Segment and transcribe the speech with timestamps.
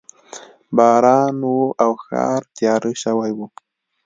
[0.75, 3.39] باران و او ښار تیاره شوی و